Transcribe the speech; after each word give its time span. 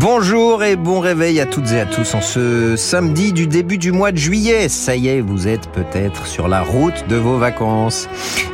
Bonjour 0.00 0.62
et 0.62 0.76
bon 0.76 1.00
réveil 1.00 1.40
à 1.40 1.46
toutes 1.46 1.72
et 1.72 1.80
à 1.80 1.84
tous 1.84 2.14
en 2.14 2.20
ce 2.20 2.76
samedi 2.76 3.32
du 3.32 3.48
début 3.48 3.78
du 3.78 3.90
mois 3.90 4.12
de 4.12 4.16
juillet. 4.16 4.68
Ça 4.68 4.94
y 4.94 5.08
est, 5.08 5.20
vous 5.20 5.48
êtes 5.48 5.72
peut-être 5.72 6.28
sur 6.28 6.46
la 6.46 6.62
route 6.62 7.08
de 7.08 7.16
vos 7.16 7.36
vacances. 7.36 8.08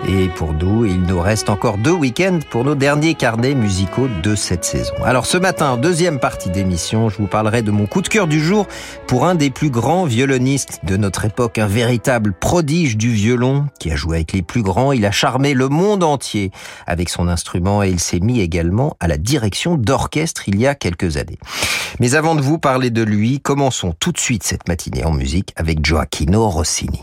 Et 0.09 0.29
pour 0.29 0.55
nous, 0.55 0.87
il 0.87 1.03
nous 1.03 1.21
reste 1.21 1.51
encore 1.51 1.77
deux 1.77 1.93
week-ends 1.93 2.39
pour 2.49 2.65
nos 2.65 2.75
derniers 2.75 3.13
carnets 3.13 3.55
musicaux 3.55 4.09
de 4.23 4.35
cette 4.35 4.65
saison. 4.65 4.95
Alors 5.05 5.27
ce 5.27 5.37
matin, 5.37 5.77
deuxième 5.77 6.19
partie 6.19 6.49
d'émission, 6.49 7.11
je 7.11 7.19
vous 7.19 7.27
parlerai 7.27 7.61
de 7.61 7.71
mon 7.71 7.85
coup 7.85 8.01
de 8.01 8.09
cœur 8.09 8.27
du 8.27 8.43
jour 8.43 8.67
pour 9.07 9.27
un 9.27 9.35
des 9.35 9.51
plus 9.51 9.69
grands 9.69 10.07
violonistes 10.07 10.81
de 10.85 10.97
notre 10.97 11.27
époque, 11.27 11.59
un 11.59 11.67
véritable 11.67 12.33
prodige 12.33 12.97
du 12.97 13.11
violon 13.11 13.67
qui 13.79 13.91
a 13.91 13.97
joué 13.97 14.17
avec 14.17 14.33
les 14.33 14.43
plus 14.43 14.63
grands. 14.63 14.93
Il 14.93 15.05
a 15.05 15.11
charmé 15.11 15.53
le 15.53 15.69
monde 15.69 16.05
entier 16.05 16.53
avec 16.87 17.11
son 17.11 17.29
instrument 17.29 17.83
et 17.83 17.91
il 17.91 18.01
s'est 18.01 18.21
mis 18.21 18.41
également 18.41 18.97
à 18.99 19.09
la 19.09 19.19
direction 19.19 19.77
d'orchestre 19.77 20.49
il 20.49 20.59
y 20.59 20.67
a 20.67 20.75
quelques 20.75 21.19
années. 21.19 21.34
Mais 22.01 22.15
avant 22.15 22.35
de 22.35 22.41
vous 22.41 22.59
parler 22.59 22.91
de 22.91 23.03
lui, 23.03 23.41
commençons 23.41 23.93
tout 23.99 24.13
de 24.13 24.19
suite 24.19 24.43
cette 24.43 24.69
matinée 24.69 25.05
en 25.05 25.13
musique 25.13 25.53
avec 25.57 25.85
Gioacchino 25.85 26.49
Rossini. 26.49 27.03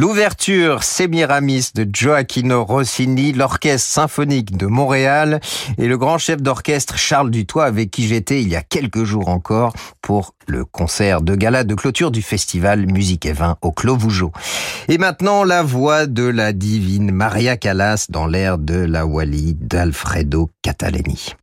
L'ouverture 0.00 0.84
Semiramis 0.84 1.72
de 1.74 1.84
Gioacchino 1.92 2.64
Rossini, 2.64 3.32
l'orchestre 3.32 3.90
symphonique 3.90 4.56
de 4.56 4.66
Montréal 4.66 5.40
et 5.76 5.88
le 5.88 5.98
grand 5.98 6.18
chef 6.18 6.40
d'orchestre 6.40 6.96
Charles 6.96 7.32
Dutoit 7.32 7.64
avec 7.64 7.90
qui 7.90 8.06
j'étais 8.06 8.40
il 8.40 8.46
y 8.46 8.54
a 8.54 8.62
quelques 8.62 9.02
jours 9.02 9.26
encore 9.26 9.72
pour 10.00 10.36
le 10.46 10.64
concert 10.64 11.20
de 11.20 11.34
gala 11.34 11.64
de 11.64 11.74
clôture 11.74 12.12
du 12.12 12.22
festival 12.22 12.86
Musique 12.86 13.26
et 13.26 13.32
Vin 13.32 13.56
au 13.60 13.72
Clos 13.72 13.96
Vougeot. 13.96 14.30
Et 14.86 14.98
maintenant, 14.98 15.42
la 15.42 15.64
voix 15.64 16.06
de 16.06 16.22
la 16.22 16.52
divine 16.52 17.10
Maria 17.10 17.56
Callas 17.56 18.06
dans 18.08 18.28
l'air 18.28 18.56
de 18.56 18.76
la 18.76 19.04
Wally 19.04 19.56
d'Alfredo 19.58 20.48
Catalani. 20.62 21.34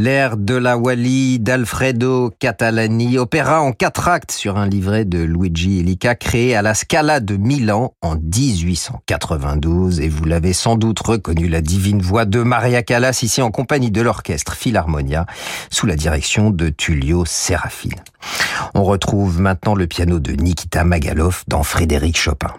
L'air 0.00 0.36
de 0.36 0.54
la 0.54 0.78
Wally 0.78 1.40
d'Alfredo 1.40 2.30
Catalani, 2.38 3.18
opéra 3.18 3.62
en 3.62 3.72
quatre 3.72 4.06
actes 4.06 4.30
sur 4.30 4.56
un 4.56 4.68
livret 4.68 5.04
de 5.04 5.18
Luigi 5.18 5.80
Illica 5.80 6.14
créé 6.14 6.54
à 6.54 6.62
la 6.62 6.74
Scala 6.74 7.18
de 7.18 7.36
Milan 7.36 7.94
en 8.00 8.14
1892 8.14 9.98
et 9.98 10.08
vous 10.08 10.24
l'avez 10.24 10.52
sans 10.52 10.76
doute 10.76 11.00
reconnu 11.00 11.48
la 11.48 11.60
divine 11.60 12.00
voix 12.00 12.26
de 12.26 12.44
Maria 12.44 12.84
Callas 12.84 13.18
ici 13.24 13.42
en 13.42 13.50
compagnie 13.50 13.90
de 13.90 14.00
l'orchestre 14.00 14.54
Philharmonia 14.54 15.26
sous 15.68 15.86
la 15.86 15.96
direction 15.96 16.50
de 16.50 16.68
Tullio 16.68 17.24
Serafine. 17.24 17.98
On 18.74 18.84
retrouve 18.84 19.40
maintenant 19.40 19.74
le 19.74 19.88
piano 19.88 20.20
de 20.20 20.30
Nikita 20.30 20.84
Magalov 20.84 21.42
dans 21.48 21.64
Frédéric 21.64 22.16
Chopin. 22.16 22.54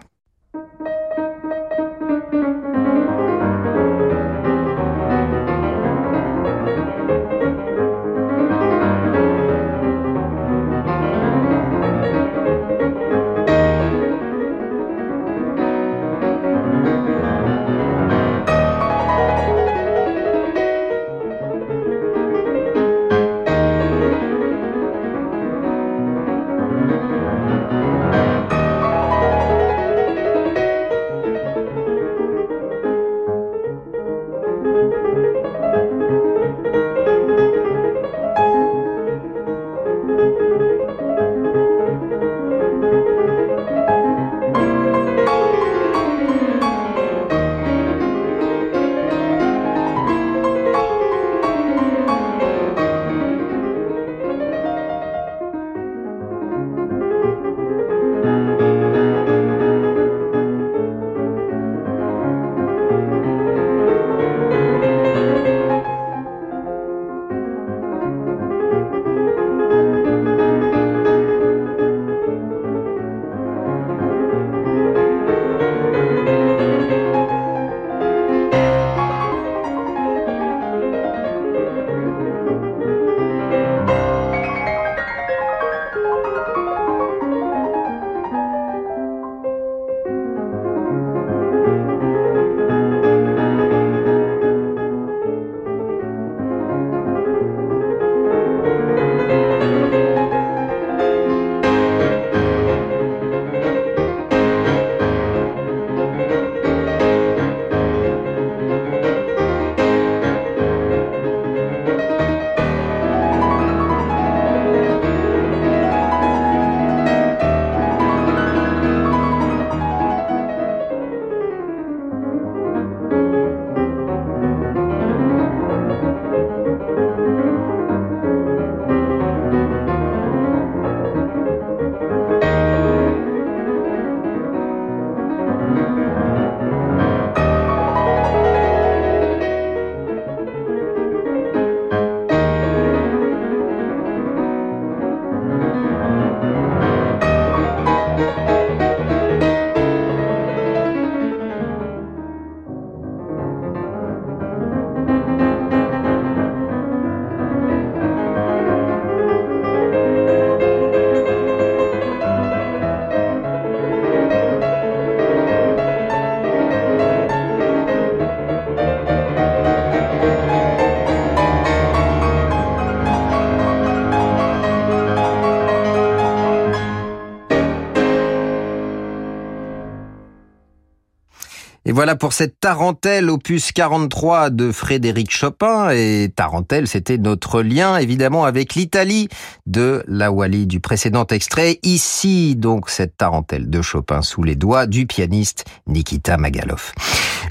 Voilà 182.00 182.16
pour 182.16 182.32
cette 182.32 182.62
Tarentelle 182.62 183.30
opus 183.30 183.74
43 183.74 184.52
de 184.52 184.72
Frédéric 184.72 185.32
Chopin. 185.32 185.90
Et 185.90 186.32
Tarentelle, 186.34 186.88
c'était 186.88 187.18
notre 187.18 187.62
lien 187.62 187.98
évidemment 187.98 188.46
avec 188.46 188.76
l'Italie 188.76 189.28
de 189.66 190.06
la 190.08 190.32
Wally 190.32 190.66
du 190.66 190.80
précédent 190.80 191.28
extrait. 191.28 191.78
Ici 191.84 192.56
donc 192.56 192.90
cette 192.90 193.18
Tarentelle 193.18 193.70
de 193.70 193.82
Chopin 193.82 194.22
sous 194.22 194.44
les 194.44 194.56
doigts 194.56 194.86
du 194.86 195.08
pianiste 195.08 195.66
Nikita 195.88 196.38
Magalov. 196.38 196.94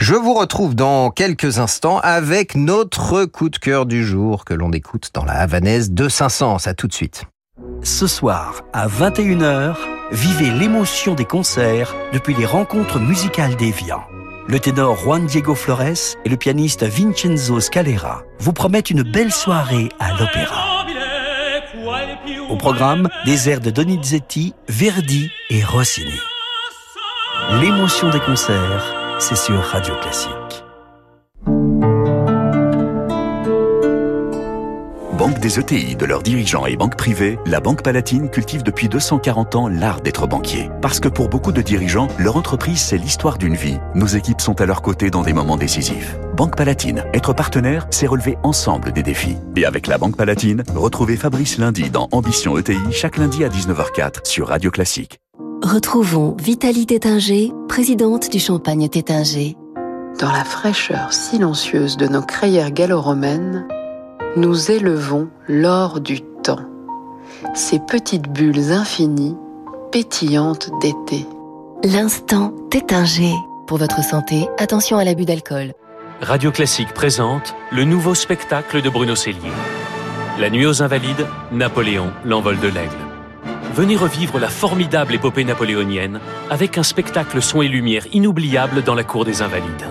Je 0.00 0.14
vous 0.14 0.32
retrouve 0.32 0.74
dans 0.74 1.10
quelques 1.10 1.58
instants 1.58 1.98
avec 1.98 2.54
notre 2.54 3.26
coup 3.26 3.50
de 3.50 3.58
cœur 3.58 3.84
du 3.84 4.02
jour 4.02 4.46
que 4.46 4.54
l'on 4.54 4.70
écoute 4.70 5.10
dans 5.12 5.26
la 5.26 5.34
Havanaise 5.34 5.90
de 5.90 6.08
Saint-Saëns. 6.08 6.66
À 6.66 6.72
tout 6.72 6.86
de 6.86 6.94
suite. 6.94 7.24
Ce 7.82 8.06
soir, 8.06 8.62
à 8.72 8.88
21h, 8.88 9.76
vivez 10.10 10.50
l'émotion 10.52 11.14
des 11.14 11.26
concerts 11.26 11.94
depuis 12.14 12.32
les 12.32 12.46
rencontres 12.46 12.98
musicales 12.98 13.54
d'Evian 13.54 14.00
le 14.48 14.58
ténor 14.58 14.96
Juan 14.96 15.26
Diego 15.26 15.54
Flores 15.54 16.16
et 16.24 16.28
le 16.28 16.36
pianiste 16.36 16.82
Vincenzo 16.82 17.60
Scalera 17.60 18.22
vous 18.38 18.54
promettent 18.54 18.90
une 18.90 19.02
belle 19.02 19.30
soirée 19.30 19.90
à 20.00 20.12
l'opéra. 20.18 20.86
Au 22.48 22.56
programme, 22.56 23.08
des 23.26 23.50
airs 23.50 23.60
de 23.60 23.70
Donizetti, 23.70 24.54
Verdi 24.68 25.30
et 25.50 25.62
Rossini. 25.62 26.18
L'émotion 27.60 28.08
des 28.08 28.20
concerts, 28.20 29.18
c'est 29.18 29.36
sur 29.36 29.60
Radio 29.60 29.94
Classique. 30.00 30.37
Banque 35.18 35.40
des 35.40 35.58
ETI, 35.58 35.96
de 35.96 36.06
leurs 36.06 36.22
dirigeants 36.22 36.66
et 36.66 36.76
banques 36.76 36.96
privées, 36.96 37.40
la 37.44 37.58
Banque 37.58 37.82
Palatine 37.82 38.30
cultive 38.30 38.62
depuis 38.62 38.88
240 38.88 39.56
ans 39.56 39.66
l'art 39.66 40.00
d'être 40.00 40.28
banquier. 40.28 40.70
Parce 40.80 41.00
que 41.00 41.08
pour 41.08 41.28
beaucoup 41.28 41.50
de 41.50 41.60
dirigeants, 41.60 42.06
leur 42.20 42.36
entreprise, 42.36 42.78
c'est 42.78 42.98
l'histoire 42.98 43.36
d'une 43.36 43.56
vie. 43.56 43.78
Nos 43.96 44.06
équipes 44.06 44.40
sont 44.40 44.60
à 44.60 44.64
leur 44.64 44.80
côté 44.80 45.10
dans 45.10 45.22
des 45.22 45.32
moments 45.32 45.56
décisifs. 45.56 46.16
Banque 46.36 46.56
Palatine, 46.56 47.02
être 47.12 47.32
partenaire, 47.32 47.88
c'est 47.90 48.06
relever 48.06 48.38
ensemble 48.44 48.92
des 48.92 49.02
défis. 49.02 49.36
Et 49.56 49.64
avec 49.64 49.88
la 49.88 49.98
Banque 49.98 50.16
Palatine, 50.16 50.62
retrouvez 50.76 51.16
Fabrice 51.16 51.58
lundi 51.58 51.90
dans 51.90 52.06
Ambition 52.12 52.56
ETI, 52.56 52.78
chaque 52.92 53.16
lundi 53.16 53.42
à 53.42 53.48
19h04 53.48 54.24
sur 54.24 54.46
Radio 54.46 54.70
Classique. 54.70 55.18
Retrouvons 55.64 56.36
Vitalie 56.40 56.86
Tétinger, 56.86 57.50
présidente 57.68 58.30
du 58.30 58.38
Champagne 58.38 58.88
Tétinger. 58.88 59.56
Dans 60.20 60.30
la 60.30 60.44
fraîcheur 60.44 61.12
silencieuse 61.12 61.96
de 61.96 62.06
nos 62.06 62.22
crayères 62.22 62.70
gallo-romaines, 62.70 63.66
nous 64.36 64.70
élevons 64.70 65.28
l'or 65.48 66.00
du 66.00 66.20
temps, 66.20 66.64
ces 67.54 67.78
petites 67.78 68.28
bulles 68.28 68.72
infinies, 68.72 69.36
pétillantes 69.90 70.70
d'été. 70.80 71.26
L'instant 71.84 72.52
Tétinger. 72.70 73.32
Pour 73.66 73.78
votre 73.78 74.02
santé, 74.02 74.48
attention 74.58 74.98
à 74.98 75.04
l'abus 75.04 75.24
d'alcool. 75.24 75.72
Radio 76.20 76.50
Classique 76.50 76.92
présente 76.94 77.54
le 77.70 77.84
nouveau 77.84 78.14
spectacle 78.14 78.82
de 78.82 78.90
Bruno 78.90 79.14
Cellier. 79.14 79.52
La 80.38 80.50
nuit 80.50 80.66
aux 80.66 80.82
Invalides, 80.82 81.26
Napoléon, 81.52 82.10
l'envol 82.24 82.58
de 82.60 82.68
l'aigle. 82.68 82.96
Venez 83.74 83.96
revivre 83.96 84.38
la 84.38 84.48
formidable 84.48 85.14
épopée 85.14 85.44
napoléonienne 85.44 86.20
avec 86.50 86.78
un 86.78 86.82
spectacle 86.82 87.40
son 87.42 87.62
et 87.62 87.68
lumière 87.68 88.06
inoubliable 88.12 88.82
dans 88.82 88.94
la 88.94 89.04
cour 89.04 89.24
des 89.24 89.42
Invalides. 89.42 89.86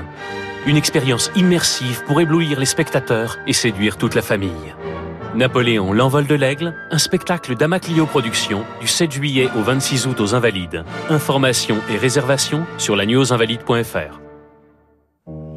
Une 0.68 0.76
expérience 0.76 1.32
immersive 1.38 2.04
pour 2.06 2.20
éblouir 2.20 2.60
les 2.60 2.66
spectateurs 2.66 3.40
et 3.48 3.54
séduire 3.54 3.96
toute 3.96 4.16
la 4.16 4.22
famille. 4.22 4.76
Napoléon, 5.34 5.94
l'envol 5.94 6.28
de 6.28 6.36
l'aigle, 6.36 6.76
un 6.92 6.98
spectacle 6.98 7.56
d'Amaclio 7.56 8.06
Productions 8.06 8.66
du 8.82 8.88
7 8.88 9.10
juillet 9.10 9.50
au 9.58 9.62
26 9.62 10.08
août 10.08 10.20
aux 10.20 10.36
Invalides. 10.36 10.84
Informations 11.10 11.78
et 11.90 11.96
réservations 11.96 12.66
sur 12.78 12.98
la 12.98 13.06
newsinvalide.fr. 13.06 14.20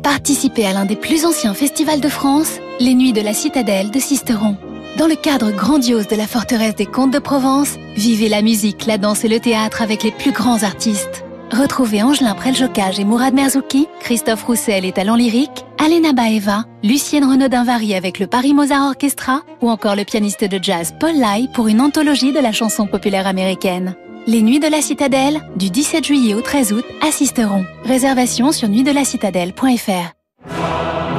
Participez 0.05 0.67
à 0.67 0.75
l'un 0.75 0.85
des 0.85 0.95
plus 0.95 1.27
anciens 1.27 1.55
festivals 1.55 2.01
de 2.01 2.09
France, 2.09 2.61
les 2.79 2.95
Nuits 2.95 3.13
de 3.13 3.21
la 3.21 3.35
Citadelle 3.35 3.91
de 3.91 3.99
Sisteron. 3.99 4.57
Dans 4.97 5.09
le 5.09 5.17
cadre 5.17 5.51
grandiose 5.51 6.07
de 6.07 6.15
la 6.15 6.29
forteresse 6.29 6.77
des 6.77 6.87
Comtes 6.87 7.13
de 7.13 7.19
Provence, 7.19 7.75
vivez 7.97 8.29
la 8.29 8.43
musique, 8.43 8.87
la 8.87 8.97
danse 8.97 9.25
et 9.25 9.29
le 9.29 9.41
théâtre 9.41 9.83
avec 9.83 10.05
les 10.05 10.13
plus 10.13 10.33
grands 10.33 10.63
artistes. 10.63 11.25
Retrouvez 11.53 12.01
Angelin 12.01 12.35
Preljocage 12.35 13.01
et 13.01 13.05
Mourad 13.05 13.35
Merzouki, 13.35 13.89
Christophe 13.99 14.45
Roussel 14.45 14.85
et 14.85 14.93
Talent 14.93 15.17
Lyrique, 15.17 15.65
Alena 15.79 16.13
Baeva, 16.13 16.65
Lucienne 16.85 17.25
Renaudin-Vary 17.25 17.95
avec 17.95 18.21
le 18.21 18.29
Paris 18.29 18.55
Mozart 18.55 18.87
Orchestra 18.87 19.43
ou 19.61 19.69
encore 19.69 19.97
le 19.97 20.05
pianiste 20.05 20.45
de 20.45 20.63
jazz 20.63 20.95
Paul 21.01 21.17
Lai 21.17 21.49
pour 21.53 21.67
une 21.67 21.81
anthologie 21.81 22.33
de 22.33 22.39
la 22.39 22.53
chanson 22.53 22.87
populaire 22.87 23.27
américaine. 23.27 23.97
Les 24.29 24.43
Nuits 24.43 24.61
de 24.61 24.69
la 24.69 24.81
Citadelle, 24.81 25.41
du 25.57 25.71
17 25.71 26.05
juillet 26.05 26.35
au 26.35 26.41
13 26.41 26.73
août, 26.73 26.85
assisteront. 27.03 27.65
Réservation 27.85 28.53
sur 28.53 28.69
nuitdelacitadelle.fr. 28.69 30.13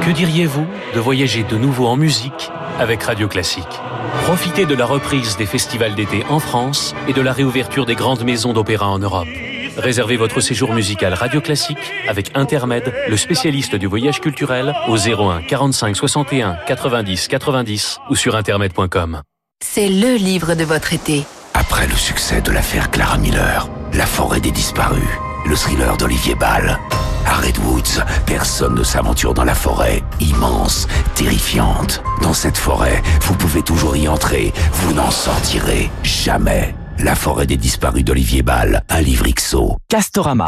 Que 0.00 0.10
diriez-vous 0.12 0.64
de 0.94 1.00
voyager 1.00 1.42
de 1.42 1.58
nouveau 1.58 1.86
en 1.86 1.96
musique 1.96 2.50
avec 2.78 3.02
Radio 3.02 3.28
Classique? 3.28 3.80
Profitez 4.24 4.64
de 4.64 4.74
la 4.74 4.86
reprise 4.86 5.36
des 5.36 5.46
festivals 5.46 5.94
d'été 5.94 6.24
en 6.30 6.38
France 6.38 6.94
et 7.06 7.12
de 7.12 7.20
la 7.20 7.32
réouverture 7.32 7.84
des 7.84 7.96
grandes 7.96 8.24
maisons 8.24 8.54
d'opéra 8.54 8.88
en 8.88 8.98
Europe. 8.98 9.28
Réservez 9.76 10.16
votre 10.16 10.40
séjour 10.40 10.72
musical 10.72 11.14
Radio 11.14 11.40
Classique 11.40 11.92
avec 12.08 12.30
Intermed, 12.34 12.92
le 13.08 13.16
spécialiste 13.16 13.74
du 13.74 13.86
voyage 13.86 14.20
culturel, 14.20 14.74
au 14.88 14.96
01 14.96 15.42
45 15.42 15.96
61 15.96 16.58
90 16.66 17.28
90 17.28 17.98
ou 18.10 18.14
sur 18.14 18.36
intermed.com. 18.36 19.22
C'est 19.64 19.88
le 19.88 20.16
livre 20.16 20.54
de 20.54 20.64
votre 20.64 20.92
été. 20.92 21.24
Après 21.54 21.86
le 21.86 21.94
succès 21.94 22.40
de 22.40 22.50
l'affaire 22.50 22.90
Clara 22.90 23.16
Miller, 23.18 23.68
La 23.94 24.06
forêt 24.06 24.40
des 24.40 24.50
disparus, 24.50 25.02
le 25.46 25.54
thriller 25.54 25.96
d'Olivier 25.96 26.34
Ball, 26.34 26.78
à 27.26 27.34
Redwoods, 27.36 28.02
personne 28.26 28.74
ne 28.74 28.82
s'aventure 28.82 29.32
dans 29.32 29.44
la 29.44 29.54
forêt, 29.54 30.02
immense, 30.20 30.88
terrifiante. 31.14 32.02
Dans 32.20 32.34
cette 32.34 32.58
forêt, 32.58 33.02
vous 33.22 33.34
pouvez 33.34 33.62
toujours 33.62 33.96
y 33.96 34.08
entrer, 34.08 34.52
vous 34.72 34.92
n'en 34.92 35.10
sortirez 35.10 35.90
jamais. 36.02 36.74
La 36.98 37.14
forêt 37.14 37.46
des 37.46 37.56
disparus 37.56 38.04
d'Olivier 38.04 38.42
Ball, 38.42 38.82
un 38.88 39.00
livre. 39.00 39.22
Castorama. 39.88 40.46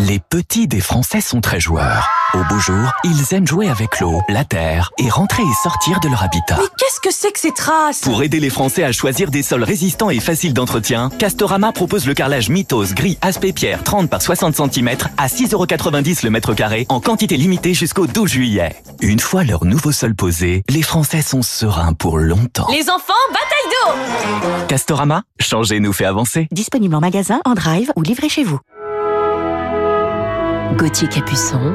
Les 0.00 0.18
petits 0.18 0.68
des 0.68 0.80
Français 0.80 1.20
sont 1.20 1.40
très 1.40 1.60
joueurs. 1.60 2.08
Au 2.34 2.42
beau 2.44 2.58
jour, 2.58 2.90
ils 3.04 3.34
aiment 3.34 3.46
jouer 3.46 3.68
avec 3.68 4.00
l'eau, 4.00 4.20
la 4.28 4.44
terre 4.44 4.90
et 4.98 5.08
rentrer 5.08 5.42
et 5.42 5.62
sortir 5.62 6.00
de 6.00 6.08
leur 6.08 6.22
habitat. 6.22 6.56
Mais 6.58 6.66
qu'est-ce 6.76 7.00
que 7.00 7.12
c'est 7.12 7.30
que 7.30 7.38
ces 7.38 7.52
traces? 7.52 8.00
Pour 8.00 8.22
aider 8.22 8.40
les 8.40 8.50
Français 8.50 8.82
à 8.82 8.92
choisir 8.92 9.30
des 9.30 9.42
sols 9.42 9.62
résistants 9.62 10.10
et 10.10 10.18
faciles 10.18 10.52
d'entretien, 10.52 11.10
Castorama 11.18 11.72
propose 11.72 12.06
le 12.06 12.14
carrelage 12.14 12.48
Mythos 12.48 12.94
gris 12.94 13.16
aspect 13.22 13.52
pierre 13.52 13.84
30 13.84 14.10
par 14.10 14.20
60 14.20 14.56
cm 14.56 14.90
à 15.16 15.28
6,90€ 15.28 16.24
le 16.24 16.30
mètre 16.30 16.52
carré 16.54 16.86
en 16.88 17.00
quantité 17.00 17.36
limitée 17.36 17.74
jusqu'au 17.74 18.06
12 18.06 18.28
juillet. 18.28 18.82
Une 19.00 19.20
fois 19.20 19.44
leur 19.44 19.64
nouveau 19.64 19.92
sol 19.92 20.14
posé, 20.14 20.64
les 20.68 20.82
Français 20.82 21.22
sont 21.22 21.42
sereins 21.42 21.92
pour 21.92 22.18
longtemps. 22.18 22.66
Les 22.70 22.90
enfants, 22.90 23.14
bataille 23.30 23.70
d'eau 23.72 24.66
Castorama, 24.66 25.22
changer 25.38 25.78
nous 25.80 25.92
fait 25.92 26.06
avancer. 26.06 26.48
Disponible 26.50 26.94
en 26.96 27.00
magasin, 27.00 27.40
en 27.44 27.54
drive 27.54 27.92
ou 27.94 28.02
livré 28.02 28.28
chez 28.28 28.42
vous. 28.42 28.58
Gauthier 30.76 31.08
Capuçon 31.08 31.74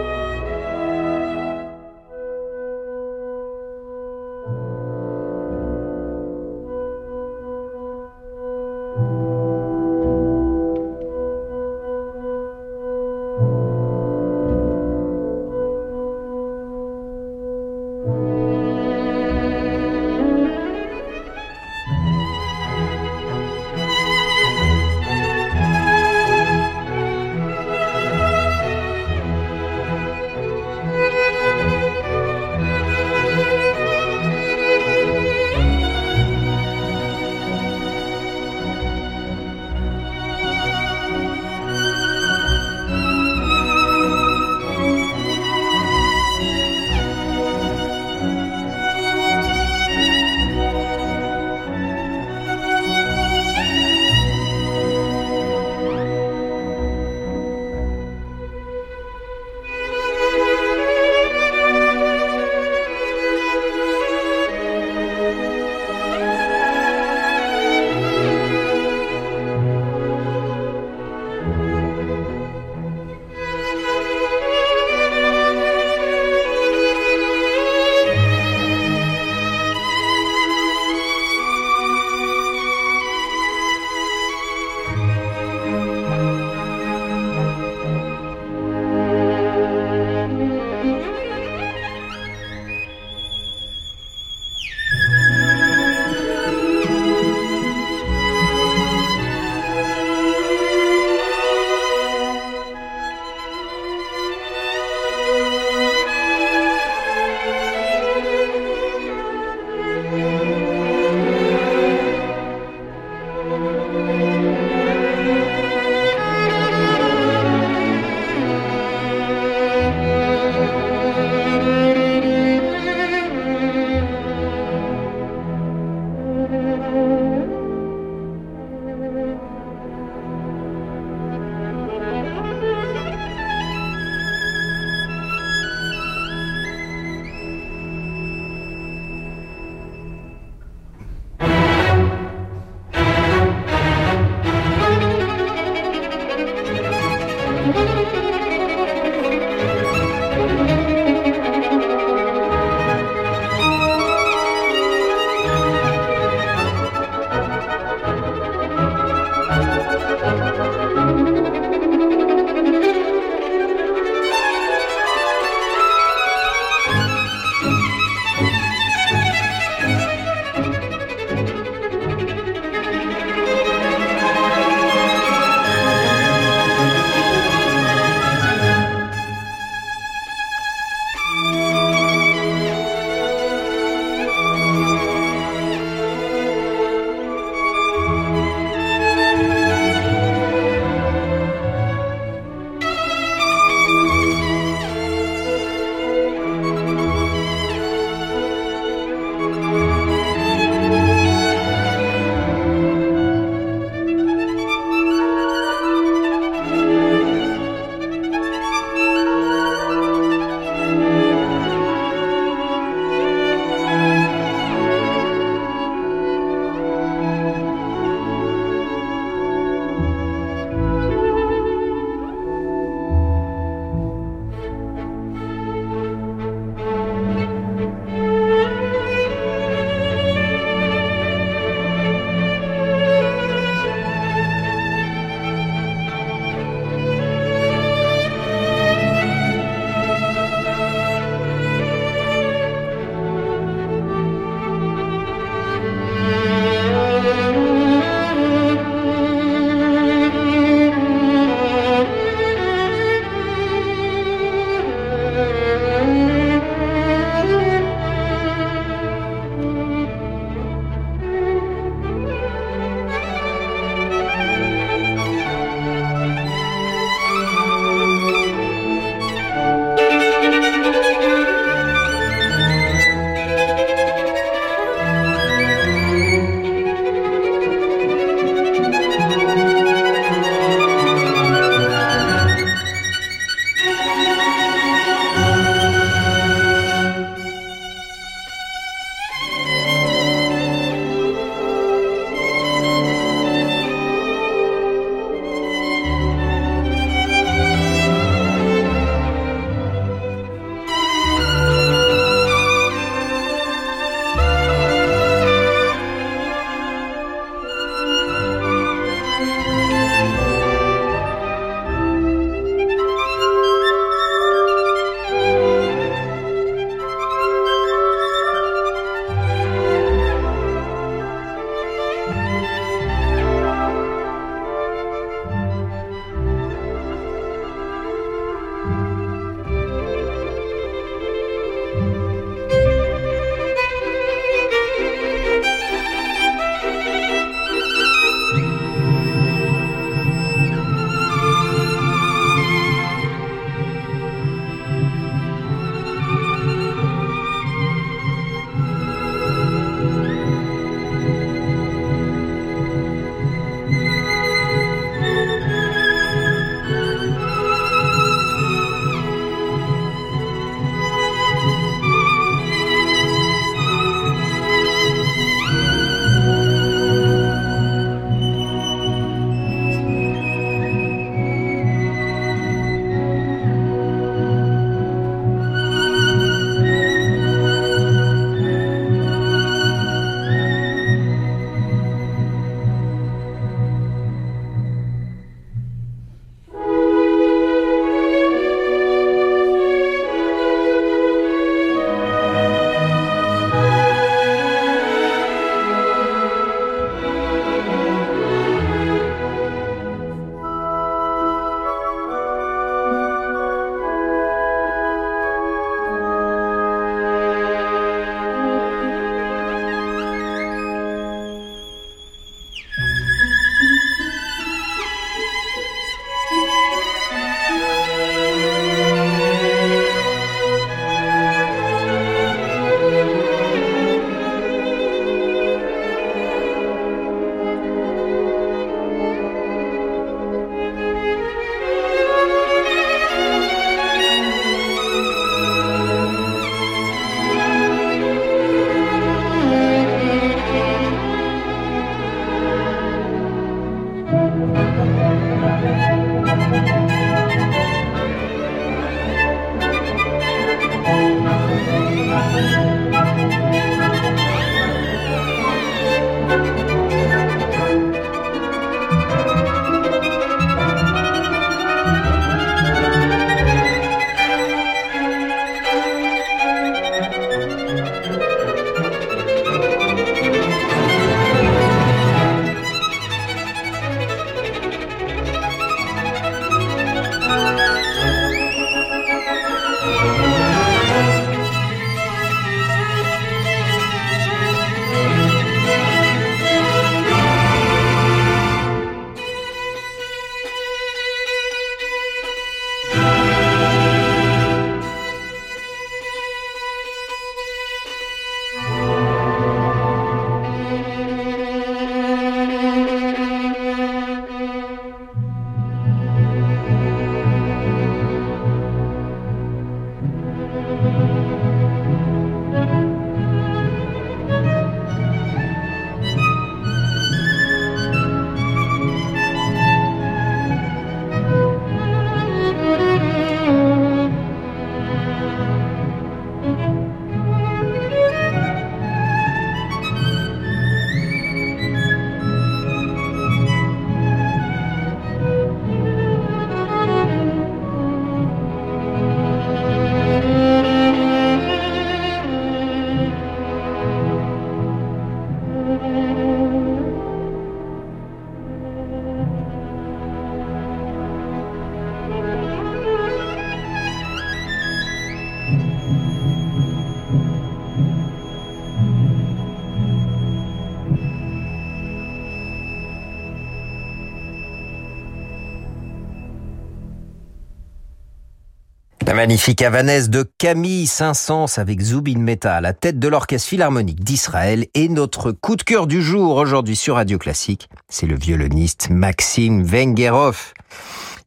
Magnifique 569.41 569.81
havanaise 569.81 570.29
de 570.29 570.43
Camille 570.59 571.07
Saint-Saëns 571.07 571.79
avec 571.79 571.99
Zubin 571.99 572.37
Mehta 572.37 572.75
à 572.75 572.79
la 572.79 572.93
tête 572.93 573.17
de 573.17 573.27
l'Orchestre 573.27 573.69
Philharmonique 573.69 574.23
d'Israël 574.23 574.85
et 574.93 575.09
notre 575.09 575.51
coup 575.51 575.75
de 575.75 575.81
cœur 575.81 576.05
du 576.05 576.21
jour 576.21 576.57
aujourd'hui 576.57 576.95
sur 576.95 577.15
Radio 577.15 577.39
Classique, 577.39 577.89
c'est 578.07 578.27
le 578.27 578.35
violoniste 578.35 579.09
Maxime 579.09 579.81
Vengerov. 579.81 580.73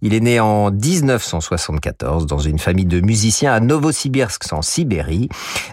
Il 0.02 0.14
est 0.14 0.20
né 0.20 0.40
en 0.40 0.70
1974 0.70 2.26
dans 2.26 2.38
une 2.38 2.58
famille 2.58 2.84
de 2.84 3.00
musiciens 3.00 3.52
à 3.52 3.60
Novosibirsk 3.60 4.52
en 4.52 4.62
Sibérie. 4.62 5.28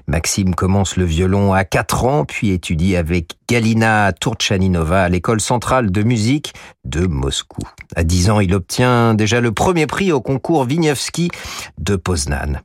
Maxime 0.07 0.55
commence 0.55 0.95
le 0.95 1.05
violon 1.05 1.53
à 1.53 1.63
4 1.63 2.05
ans 2.05 2.25
puis 2.25 2.51
étudie 2.51 2.95
avec 2.95 3.33
Galina 3.49 4.13
Turchaninova 4.13 5.03
à 5.03 5.09
l'école 5.09 5.41
centrale 5.41 5.91
de 5.91 6.03
musique 6.03 6.53
de 6.85 7.05
Moscou. 7.05 7.61
À 7.95 8.03
10 8.03 8.29
ans, 8.29 8.39
il 8.39 8.53
obtient 8.53 9.13
déjà 9.13 9.41
le 9.41 9.51
premier 9.51 9.87
prix 9.87 10.11
au 10.11 10.21
concours 10.21 10.63
Vignovski 10.63 11.29
de 11.77 11.95
Poznan. 11.95 12.61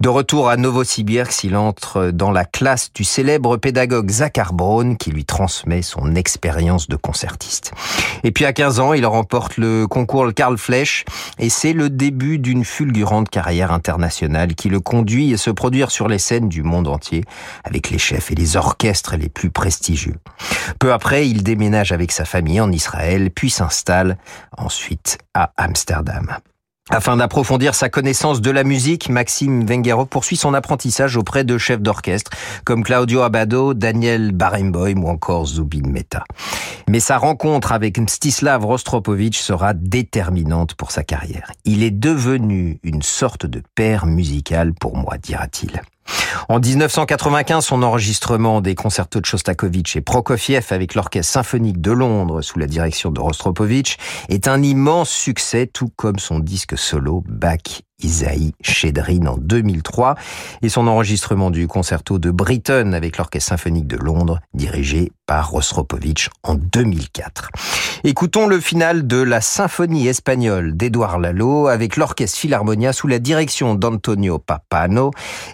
De 0.00 0.08
retour 0.08 0.48
à 0.48 0.56
Novosibirsk, 0.56 1.42
il 1.42 1.56
entre 1.56 2.12
dans 2.12 2.30
la 2.30 2.44
classe 2.44 2.92
du 2.92 3.02
célèbre 3.02 3.56
pédagogue 3.56 4.10
Zakhar 4.10 4.52
Braun 4.52 4.94
qui 4.94 5.10
lui 5.10 5.24
transmet 5.24 5.82
son 5.82 6.14
expérience 6.14 6.88
de 6.88 6.94
concertiste. 6.94 7.72
Et 8.22 8.30
puis 8.30 8.44
à 8.44 8.52
15 8.52 8.78
ans, 8.78 8.92
il 8.92 9.04
remporte 9.06 9.56
le 9.56 9.86
concours 9.88 10.32
Karl 10.32 10.56
Flesch 10.56 11.04
et 11.38 11.48
c'est 11.48 11.72
le 11.72 11.90
début 11.90 12.38
d'une 12.38 12.64
fulgurante 12.64 13.28
carrière 13.28 13.72
internationale 13.72 14.54
qui 14.54 14.68
le 14.68 14.80
conduit 14.80 15.34
à 15.34 15.36
se 15.36 15.50
produire 15.50 15.90
sur 15.90 16.08
les 16.08 16.18
scènes 16.18 16.48
du 16.48 16.62
monde 16.62 16.88
entier 16.88 17.24
avec 17.64 17.90
les 17.90 17.98
chefs 17.98 18.30
et 18.30 18.34
les 18.34 18.56
orchestres 18.56 19.16
les 19.16 19.28
plus 19.28 19.50
prestigieux. 19.50 20.16
Peu 20.78 20.92
après, 20.92 21.28
il 21.28 21.42
déménage 21.42 21.92
avec 21.92 22.12
sa 22.12 22.24
famille 22.24 22.60
en 22.60 22.72
Israël, 22.72 23.30
puis 23.30 23.50
s'installe 23.50 24.18
ensuite 24.56 25.18
à 25.34 25.52
Amsterdam. 25.56 26.38
Afin 26.90 27.18
d'approfondir 27.18 27.74
sa 27.74 27.90
connaissance 27.90 28.40
de 28.40 28.50
la 28.50 28.64
musique, 28.64 29.10
Maxime 29.10 29.66
Vengerov 29.66 30.06
poursuit 30.06 30.36
son 30.36 30.54
apprentissage 30.54 31.18
auprès 31.18 31.44
de 31.44 31.58
chefs 31.58 31.82
d'orchestre 31.82 32.30
comme 32.64 32.82
Claudio 32.82 33.20
Abado, 33.20 33.74
Daniel 33.74 34.32
Barenboim 34.32 35.02
ou 35.02 35.08
encore 35.08 35.46
Zubin 35.46 35.86
Mehta. 35.86 36.24
Mais 36.88 37.00
sa 37.00 37.18
rencontre 37.18 37.72
avec 37.72 37.98
Mstislav 37.98 38.64
Rostropovich 38.64 39.38
sera 39.38 39.74
déterminante 39.74 40.74
pour 40.74 40.90
sa 40.90 41.04
carrière. 41.04 41.52
Il 41.66 41.82
est 41.82 41.90
devenu 41.90 42.80
une 42.82 43.02
sorte 43.02 43.44
de 43.44 43.62
père 43.74 44.06
musical 44.06 44.72
pour 44.72 44.96
moi, 44.96 45.18
dira-t-il. 45.18 45.82
En 46.48 46.60
1995, 46.60 47.64
son 47.64 47.82
enregistrement 47.82 48.60
des 48.60 48.74
concertos 48.74 49.20
de 49.20 49.26
Shostakovich 49.26 49.96
et 49.96 50.00
Prokofiev 50.00 50.66
avec 50.70 50.94
l'Orchestre 50.94 51.32
symphonique 51.32 51.80
de 51.80 51.92
Londres 51.92 52.42
sous 52.42 52.58
la 52.58 52.66
direction 52.66 53.10
de 53.10 53.20
Rostropovich 53.20 53.98
est 54.28 54.48
un 54.48 54.62
immense 54.62 55.10
succès, 55.10 55.66
tout 55.66 55.90
comme 55.96 56.18
son 56.18 56.38
disque 56.38 56.78
solo 56.78 57.22
Bach 57.26 57.82
Isaïe 58.02 58.52
Chedrin 58.62 59.26
en 59.26 59.36
2003 59.36 60.14
et 60.62 60.68
son 60.68 60.86
enregistrement 60.86 61.50
du 61.50 61.66
concerto 61.66 62.18
de 62.18 62.30
Britten 62.30 62.94
avec 62.94 63.18
l'Orchestre 63.18 63.48
symphonique 63.48 63.86
de 63.86 63.96
Londres 63.96 64.38
dirigé 64.54 65.12
par 65.26 65.50
Rostropovich 65.50 66.30
en 66.42 66.54
2004. 66.54 67.50
Écoutons 68.04 68.46
le 68.46 68.60
final 68.60 69.06
de 69.06 69.20
la 69.20 69.40
symphonie 69.40 70.06
espagnole 70.06 70.76
d'Edouard 70.76 71.18
Lalo 71.18 71.66
avec 71.66 71.96
l'Orchestre 71.96 72.38
Philharmonia 72.38 72.92
sous 72.92 73.08
la 73.08 73.18
direction 73.18 73.74
d'Antonio 73.74 74.38
Papano 74.38 75.10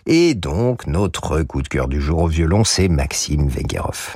et 0.07 0.35
donc 0.35 0.87
notre 0.87 1.43
coup 1.43 1.63
de 1.63 1.69
cœur 1.69 1.89
du 1.89 2.01
jour 2.01 2.25
au 2.25 2.29
violon 2.29 2.65
c'est 2.65 2.89
Maxime 2.89 3.49
Vengerov. 3.49 4.15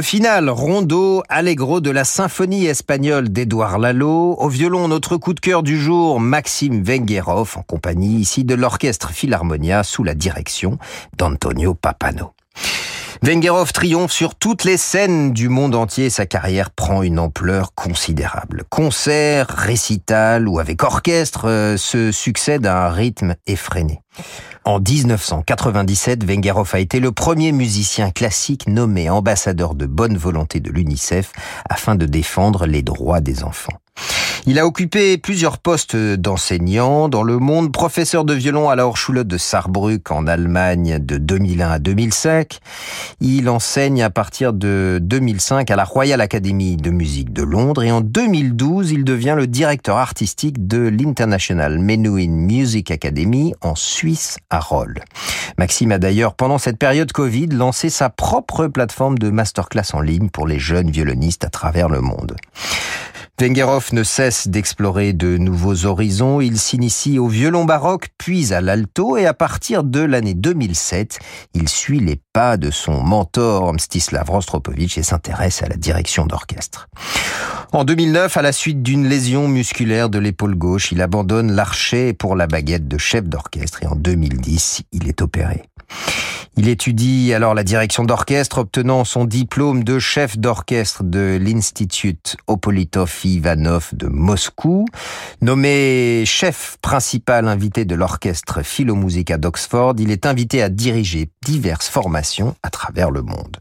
Le 0.00 0.02
final, 0.02 0.48
rondo, 0.48 1.22
allegro 1.28 1.82
de 1.82 1.90
la 1.90 2.04
symphonie 2.04 2.64
espagnole 2.64 3.28
d'Edouard 3.28 3.78
Lalo. 3.78 4.34
Au 4.38 4.48
violon, 4.48 4.88
notre 4.88 5.18
coup 5.18 5.34
de 5.34 5.40
cœur 5.40 5.62
du 5.62 5.78
jour, 5.78 6.20
Maxime 6.20 6.82
Vengerov, 6.82 7.58
en 7.58 7.62
compagnie 7.62 8.16
ici 8.16 8.44
de 8.44 8.54
l'orchestre 8.54 9.10
Philharmonia 9.10 9.82
sous 9.82 10.02
la 10.02 10.14
direction 10.14 10.78
d'Antonio 11.18 11.74
Papano. 11.74 12.32
Vengerov 13.22 13.72
triomphe 13.74 14.12
sur 14.12 14.34
toutes 14.34 14.64
les 14.64 14.78
scènes 14.78 15.32
du 15.32 15.50
monde 15.50 15.74
entier. 15.74 16.08
Sa 16.08 16.24
carrière 16.24 16.70
prend 16.70 17.02
une 17.02 17.18
ampleur 17.18 17.74
considérable. 17.74 18.64
Concert, 18.70 19.46
récital 19.48 20.48
ou 20.48 20.58
avec 20.58 20.82
orchestre 20.82 21.46
euh, 21.46 21.76
se 21.76 22.12
succèdent 22.12 22.66
à 22.66 22.86
un 22.86 22.90
rythme 22.90 23.34
effréné. 23.46 24.00
En 24.64 24.80
1997, 24.80 26.24
Vengerov 26.24 26.70
a 26.72 26.78
été 26.78 26.98
le 26.98 27.12
premier 27.12 27.52
musicien 27.52 28.10
classique 28.10 28.66
nommé 28.68 29.10
ambassadeur 29.10 29.74
de 29.74 29.84
bonne 29.84 30.16
volonté 30.16 30.60
de 30.60 30.70
l'UNICEF 30.70 31.32
afin 31.68 31.96
de 31.96 32.06
défendre 32.06 32.66
les 32.66 32.82
droits 32.82 33.20
des 33.20 33.44
enfants. 33.44 33.79
Il 34.46 34.58
a 34.58 34.66
occupé 34.66 35.18
plusieurs 35.18 35.58
postes 35.58 35.94
d'enseignant 35.94 37.10
dans 37.10 37.22
le 37.22 37.38
monde, 37.38 37.72
professeur 37.72 38.24
de 38.24 38.32
violon 38.32 38.70
à 38.70 38.74
la 38.74 38.88
Hochschule 38.88 39.24
de 39.24 39.36
Saarbrück 39.36 40.10
en 40.10 40.26
Allemagne 40.26 40.98
de 40.98 41.18
2001 41.18 41.70
à 41.70 41.78
2005. 41.78 42.58
Il 43.20 43.50
enseigne 43.50 44.02
à 44.02 44.08
partir 44.08 44.54
de 44.54 44.98
2005 45.02 45.70
à 45.70 45.76
la 45.76 45.84
Royal 45.84 46.22
Academy 46.22 46.76
de 46.76 46.90
musique 46.90 47.34
de 47.34 47.42
Londres 47.42 47.82
et 47.82 47.92
en 47.92 48.00
2012, 48.00 48.92
il 48.92 49.04
devient 49.04 49.34
le 49.36 49.46
directeur 49.46 49.98
artistique 49.98 50.66
de 50.66 50.88
l'International 50.88 51.78
Menuhin 51.78 52.30
Music 52.30 52.90
Academy 52.90 53.54
en 53.60 53.74
Suisse 53.74 54.38
à 54.48 54.58
Roll. 54.58 55.00
Maxime 55.58 55.92
a 55.92 55.98
d'ailleurs 55.98 56.34
pendant 56.34 56.58
cette 56.58 56.78
période 56.78 57.12
Covid 57.12 57.48
lancé 57.48 57.90
sa 57.90 58.08
propre 58.08 58.68
plateforme 58.68 59.18
de 59.18 59.28
masterclass 59.28 59.92
en 59.92 60.00
ligne 60.00 60.30
pour 60.30 60.46
les 60.46 60.58
jeunes 60.58 60.90
violonistes 60.90 61.44
à 61.44 61.50
travers 61.50 61.90
le 61.90 62.00
monde. 62.00 62.36
Vengerov 63.40 63.94
ne 63.94 64.02
cesse 64.02 64.48
d'explorer 64.48 65.14
de 65.14 65.38
nouveaux 65.38 65.86
horizons. 65.86 66.42
Il 66.42 66.58
s'initie 66.58 67.18
au 67.18 67.26
violon 67.26 67.64
baroque, 67.64 68.08
puis 68.18 68.52
à 68.52 68.60
l'alto, 68.60 69.16
et 69.16 69.24
à 69.24 69.32
partir 69.32 69.82
de 69.82 70.00
l'année 70.00 70.34
2007, 70.34 71.18
il 71.54 71.66
suit 71.66 72.00
les 72.00 72.20
pas 72.34 72.58
de 72.58 72.70
son 72.70 73.02
mentor 73.02 73.72
Mstislav 73.72 74.28
Rostropovich 74.28 74.98
et 74.98 75.02
s'intéresse 75.02 75.62
à 75.62 75.68
la 75.68 75.76
direction 75.76 76.26
d'orchestre. 76.26 76.90
En 77.72 77.84
2009, 77.84 78.36
à 78.36 78.42
la 78.42 78.52
suite 78.52 78.82
d'une 78.82 79.08
lésion 79.08 79.48
musculaire 79.48 80.10
de 80.10 80.18
l'épaule 80.18 80.54
gauche, 80.54 80.92
il 80.92 81.00
abandonne 81.00 81.50
l'archet 81.50 82.12
pour 82.12 82.36
la 82.36 82.46
baguette 82.46 82.88
de 82.88 82.98
chef 82.98 83.24
d'orchestre 83.24 83.82
et 83.82 83.86
en 83.86 83.96
2010, 83.96 84.82
il 84.92 85.08
est 85.08 85.22
opéré. 85.22 85.62
Il 86.56 86.68
étudie 86.68 87.32
alors 87.32 87.54
la 87.54 87.62
direction 87.62 88.04
d'orchestre, 88.04 88.58
obtenant 88.58 89.04
son 89.04 89.24
diplôme 89.24 89.84
de 89.84 89.98
chef 89.98 90.36
d'orchestre 90.36 91.04
de 91.04 91.38
l'Institut 91.40 92.18
Opolitov 92.48 93.20
Ivanov 93.24 93.90
de 93.92 94.08
Moscou. 94.08 94.84
Nommé 95.40 96.24
chef 96.26 96.76
principal 96.82 97.46
invité 97.46 97.84
de 97.84 97.94
l'orchestre 97.94 98.62
Philomousica 98.62 99.38
d'Oxford, 99.38 99.94
il 99.98 100.10
est 100.10 100.26
invité 100.26 100.60
à 100.62 100.68
diriger 100.68 101.30
diverses 101.46 101.88
formations 101.88 102.56
à 102.62 102.70
travers 102.70 103.10
le 103.10 103.22
monde. 103.22 103.56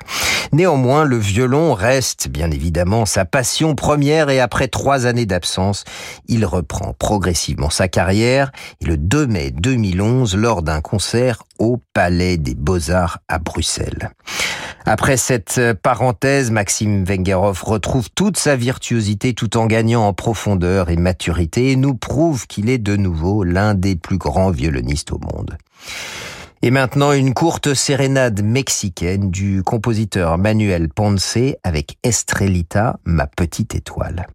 Néanmoins, 0.51 1.05
le 1.05 1.17
violon 1.17 1.75
reste 1.75 2.27
bien 2.27 2.49
évidemment 2.49 3.05
sa 3.05 3.23
passion 3.23 3.75
première 3.75 4.29
et 4.29 4.39
après 4.39 4.67
trois 4.67 5.05
années 5.05 5.27
d'absence, 5.27 5.83
il 6.27 6.43
reprend 6.43 6.93
progressivement 6.97 7.69
sa 7.69 7.87
carrière 7.87 8.51
et 8.81 8.85
le 8.85 8.97
2 8.97 9.27
mai 9.27 9.51
2011, 9.51 10.35
lors 10.35 10.63
d'un 10.63 10.81
concert 10.81 11.43
au 11.59 11.79
Palais 11.93 12.37
des 12.37 12.55
Beaux-Arts 12.79 13.19
à 13.27 13.39
Bruxelles. 13.39 14.11
Après 14.85 15.17
cette 15.17 15.59
parenthèse, 15.83 16.49
Maxime 16.49 17.03
Vengerov 17.03 17.61
retrouve 17.63 18.09
toute 18.09 18.37
sa 18.37 18.55
virtuosité 18.55 19.33
tout 19.33 19.57
en 19.57 19.65
gagnant 19.65 20.07
en 20.07 20.13
profondeur 20.13 20.89
et 20.89 20.95
maturité 20.95 21.71
et 21.71 21.75
nous 21.75 21.93
prouve 21.93 22.47
qu'il 22.47 22.69
est 22.69 22.77
de 22.77 22.95
nouveau 22.95 23.43
l'un 23.43 23.73
des 23.73 23.95
plus 23.95 24.17
grands 24.17 24.51
violonistes 24.51 25.11
au 25.11 25.19
monde. 25.19 25.57
Et 26.61 26.71
maintenant, 26.71 27.11
une 27.11 27.33
courte 27.33 27.73
sérénade 27.73 28.43
mexicaine 28.43 29.29
du 29.29 29.63
compositeur 29.63 30.37
Manuel 30.37 30.89
Ponce 30.89 31.37
avec 31.63 31.97
Estrelita, 32.03 32.99
ma 33.05 33.27
petite 33.27 33.75
étoile. 33.75 34.27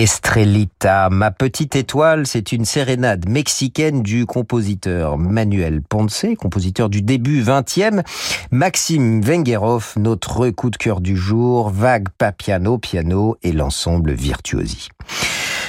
Estrelita, 0.00 1.10
ma 1.10 1.30
petite 1.30 1.76
étoile, 1.76 2.26
c'est 2.26 2.52
une 2.52 2.64
sérénade 2.64 3.28
mexicaine 3.28 4.02
du 4.02 4.24
compositeur 4.24 5.18
Manuel 5.18 5.82
Ponce, 5.82 6.24
compositeur 6.38 6.88
du 6.88 7.02
début 7.02 7.42
20e. 7.42 8.02
Maxime 8.50 9.20
Vengerov, 9.20 9.92
notre 9.98 10.48
coup 10.48 10.70
de 10.70 10.78
cœur 10.78 11.02
du 11.02 11.18
jour, 11.18 11.68
Vague 11.68 12.08
Papiano, 12.16 12.78
piano 12.78 13.36
et 13.42 13.52
l'ensemble 13.52 14.12
Virtuosi. 14.12 14.88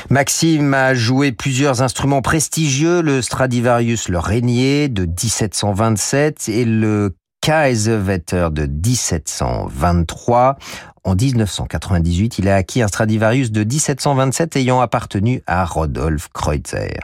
Maxime 0.09 0.73
a 0.73 0.93
joué 0.93 1.33
plusieurs 1.33 1.81
instruments 1.81 2.21
prestigieux, 2.21 3.01
le 3.01 3.21
Stradivarius 3.21 4.07
le 4.07 4.19
Régnier 4.19 4.87
de 4.87 5.03
1727 5.07 6.47
et 6.47 6.63
le 6.63 7.17
Kaiserwetter 7.41 8.47
de 8.51 8.67
1723. 8.67 10.57
En 11.03 11.15
1998, 11.15 12.37
il 12.37 12.47
a 12.47 12.55
acquis 12.55 12.81
un 12.83 12.87
Stradivarius 12.87 13.51
de 13.51 13.63
1727 13.63 14.55
ayant 14.57 14.81
appartenu 14.81 15.41
à 15.47 15.65
Rodolphe 15.65 16.29
Kreutzer. 16.31 16.99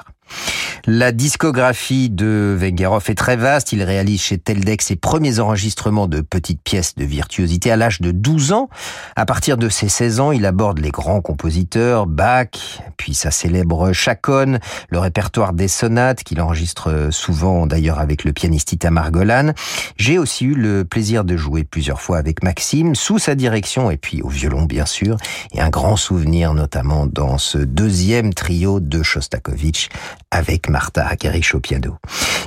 La 0.86 1.12
discographie 1.12 2.10
de 2.10 2.56
Vengerov 2.58 3.04
est 3.10 3.16
très 3.16 3.36
vaste. 3.36 3.74
Il 3.74 3.84
réalise 3.84 4.22
chez 4.22 4.38
Teldec 4.38 4.82
ses 4.82 4.96
premiers 4.96 5.40
enregistrements 5.40 6.08
de 6.08 6.22
petites 6.22 6.62
pièces 6.62 6.96
de 6.96 7.04
virtuosité 7.04 7.72
à 7.72 7.76
l'âge 7.76 8.02
de 8.02 8.12
12 8.12 8.52
ans. 8.52 8.70
À 9.16 9.26
partir 9.26 9.58
de 9.58 9.70
ses 9.70 9.90
16 9.90 10.20
ans, 10.20 10.32
il 10.32 10.46
aborde 10.46 10.80
les 10.80 10.92
grands 10.92 11.22
compositeurs, 11.22 12.06
Bach, 12.06 12.82
puis 12.98 13.14
sa 13.14 13.32
célèbre 13.32 13.92
chaconne, 13.94 14.60
le 14.90 15.00
répertoire 15.00 15.54
des 15.54 15.68
sonates 15.68 16.24
qu'il 16.24 16.42
enregistre 16.42 17.10
souvent 17.12 17.68
d'ailleurs 17.68 18.00
avec 18.00 18.24
le 18.24 18.34
pianiste 18.34 18.74
Itamar 18.74 19.12
Golan. 19.12 19.54
J'ai 19.98 20.18
aussi 20.18 20.46
eu 20.46 20.54
le 20.54 20.86
plaisir 20.86 21.24
de 21.24 21.36
jouer 21.38 21.64
plusieurs 21.64 22.02
fois 22.02 22.18
avec 22.18 22.44
Maxime 22.44 22.96
sous 22.96 23.20
sa 23.20 23.36
direction 23.36 23.92
et 23.92 23.98
puis 23.98 24.22
au 24.22 24.30
violon 24.30 24.64
bien 24.64 24.86
sûr 24.86 25.18
et 25.54 25.62
un 25.62 25.70
grand 25.70 25.96
souvenir 25.96 26.54
notamment 26.54 27.08
dans 27.08 27.38
ce 27.38 27.58
deuxième 27.58 28.34
trio 28.34 28.80
de 28.80 29.04
Shostakovich 29.04 29.90
avec 30.32 30.66
Martha 30.70 31.05
Hakarish 31.05 31.55
au. 31.55 31.61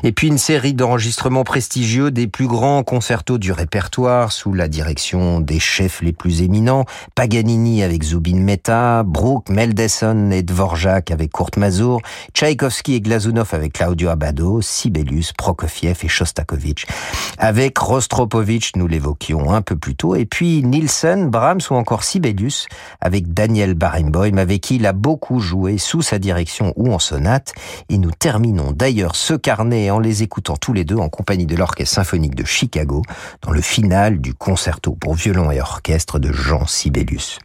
Et 0.02 0.12
puis 0.12 0.28
une 0.28 0.38
série 0.38 0.72
d'enregistrements 0.72 1.44
prestigieux 1.44 2.10
des 2.10 2.26
plus 2.26 2.46
grands 2.46 2.82
concertos 2.82 3.36
du 3.36 3.52
répertoire 3.52 4.32
sous 4.32 4.54
la 4.54 4.66
direction 4.66 5.40
des 5.40 5.58
chefs 5.58 6.00
les 6.00 6.12
plus 6.12 6.40
éminents, 6.40 6.86
Paganini 7.14 7.82
avec 7.82 8.02
Zubin 8.02 8.36
Mehta, 8.36 9.02
Bruch, 9.02 9.48
Mendelssohn 9.50 10.32
et 10.32 10.42
Dvorak 10.42 11.10
avec 11.10 11.32
Kurt 11.32 11.58
Mazur, 11.58 12.00
Tchaïkovski 12.32 12.94
et 12.94 13.00
Glazunov 13.00 13.50
avec 13.52 13.74
Claudio 13.74 14.08
Abbado, 14.08 14.62
Sibelius, 14.62 15.32
Prokofiev 15.34 15.98
et 16.02 16.08
Shostakovich. 16.08 16.86
Avec 17.36 17.76
Rostropovich, 17.76 18.76
nous 18.76 18.86
l'évoquions 18.86 19.52
un 19.52 19.60
peu 19.60 19.76
plus 19.76 19.96
tôt, 19.96 20.14
et 20.14 20.24
puis 20.24 20.62
Nielsen, 20.62 21.28
Brahms 21.28 21.60
ou 21.70 21.74
encore 21.74 22.04
Sibelius 22.04 22.68
avec 23.00 23.34
Daniel 23.34 23.74
Barenboim 23.74 24.38
avec 24.38 24.62
qui 24.62 24.76
il 24.76 24.86
a 24.86 24.92
beaucoup 24.92 25.40
joué 25.40 25.78
sous 25.78 26.02
sa 26.02 26.18
direction 26.18 26.72
ou 26.76 26.92
en 26.92 26.98
sonate 26.98 27.52
terminons 28.11 28.72
d'ailleurs 28.72 29.16
ce 29.16 29.34
carnet 29.34 29.90
en 29.90 29.98
les 29.98 30.22
écoutant 30.22 30.56
tous 30.56 30.72
les 30.72 30.84
deux 30.84 30.96
en 30.96 31.08
compagnie 31.08 31.46
de 31.46 31.56
l'Orchestre 31.56 31.94
symphonique 31.94 32.34
de 32.34 32.44
Chicago 32.44 33.02
dans 33.42 33.52
le 33.52 33.61
final 33.61 34.20
du 34.20 34.34
concerto 34.34 34.94
pour 34.94 35.14
violon 35.14 35.50
et 35.50 35.61
orchestre 35.61 36.18
de 36.18 36.32
Jean 36.32 36.66
Sibelius. 36.66 37.38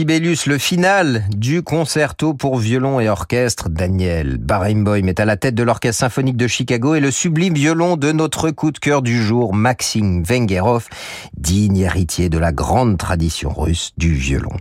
Sibelius, 0.00 0.46
le 0.46 0.56
final 0.56 1.24
du 1.28 1.62
concerto 1.62 2.32
pour 2.32 2.56
violon 2.56 3.00
et 3.00 3.10
orchestre. 3.10 3.68
Daniel 3.68 4.38
Barenboim 4.38 5.06
est 5.08 5.20
à 5.20 5.26
la 5.26 5.36
tête 5.36 5.54
de 5.54 5.62
l'Orchestre 5.62 6.00
symphonique 6.00 6.38
de 6.38 6.46
Chicago 6.46 6.94
et 6.94 7.00
le 7.00 7.10
sublime 7.10 7.52
violon 7.52 7.98
de 7.98 8.10
notre 8.10 8.48
coup 8.48 8.70
de 8.70 8.78
cœur 8.78 9.02
du 9.02 9.22
jour, 9.22 9.52
Maxime 9.52 10.22
Vengerov, 10.22 10.88
digne 11.36 11.76
héritier 11.76 12.30
de 12.30 12.38
la 12.38 12.50
grande 12.50 12.96
tradition 12.96 13.50
russe 13.50 13.90
du 13.98 14.14
violon. 14.14 14.56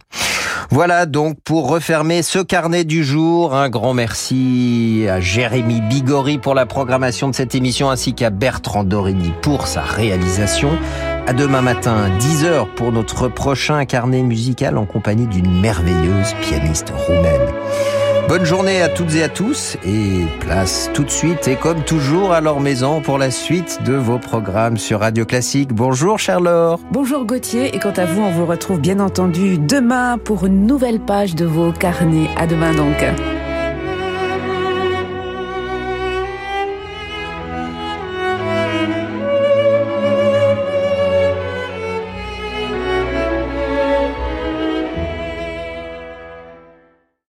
Voilà 0.71 1.05
donc 1.05 1.37
pour 1.45 1.69
refermer 1.69 2.21
ce 2.21 2.39
carnet 2.39 2.83
du 2.83 3.05
jour. 3.05 3.55
Un 3.55 3.69
grand 3.69 3.93
merci 3.93 5.05
à 5.09 5.21
Jérémy 5.21 5.79
Bigori 5.79 6.37
pour 6.37 6.53
la 6.53 6.65
programmation 6.65 7.29
de 7.29 7.33
cette 7.33 7.55
émission 7.55 7.89
ainsi 7.89 8.13
qu'à 8.13 8.29
Bertrand 8.29 8.83
Dorini 8.83 9.31
pour 9.41 9.67
sa 9.67 9.83
réalisation. 9.83 10.71
À 11.27 11.33
demain 11.33 11.61
matin, 11.61 12.09
10h 12.19 12.67
pour 12.75 12.91
notre 12.91 13.27
prochain 13.27 13.85
carnet 13.85 14.23
musical 14.23 14.77
en 14.77 14.85
compagnie 14.85 15.27
d'une 15.27 15.61
merveilleuse 15.61 16.33
pianiste 16.41 16.91
roumaine. 16.95 17.53
Bonne 18.27 18.45
journée 18.45 18.81
à 18.81 18.89
toutes 18.89 19.15
et 19.15 19.23
à 19.23 19.29
tous 19.29 19.75
et 19.83 20.25
place 20.39 20.89
tout 20.93 21.03
de 21.03 21.09
suite 21.09 21.47
et 21.47 21.55
comme 21.55 21.83
toujours 21.83 22.31
à 22.31 22.41
leur 22.41 22.59
maison 22.59 23.01
pour 23.01 23.17
la 23.17 23.31
suite 23.31 23.79
de 23.83 23.93
vos 23.93 24.19
programmes 24.19 24.77
sur 24.77 24.99
Radio 24.99 25.25
Classique. 25.25 25.73
Bonjour 25.73 26.19
Charlotte. 26.19 26.79
Bonjour 26.91 27.25
Gauthier 27.25 27.75
et 27.75 27.79
quant 27.79 27.93
à 27.97 28.05
vous, 28.05 28.21
on 28.21 28.31
vous 28.31 28.45
retrouve 28.45 28.79
bien 28.79 28.99
entendu 28.99 29.57
demain 29.57 30.19
pour 30.19 30.45
une 30.45 30.67
nouvelle 30.67 30.99
page 30.99 31.33
de 31.33 31.45
vos 31.45 31.71
carnets. 31.71 32.29
À 32.37 32.45
demain 32.45 32.73
donc. 32.73 33.03